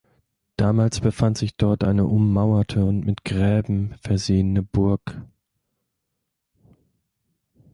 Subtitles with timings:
[0.55, 5.21] Damals befand sich dort eine ummauerte und mit Gräben versehene Burg.